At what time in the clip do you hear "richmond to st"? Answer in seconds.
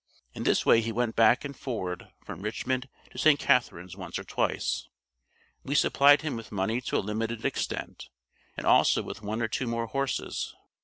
2.41-3.39